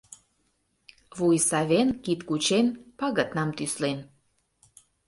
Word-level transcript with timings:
Вуй 1.17 1.37
савен, 1.49 1.89
кид 2.03 2.19
кучен, 2.27 2.67
пагытнам 2.97 3.49
тӱслен 3.57 3.99